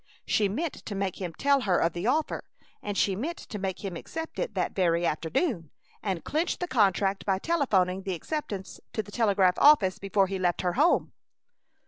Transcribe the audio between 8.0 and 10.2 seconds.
the acceptance to the telegraph office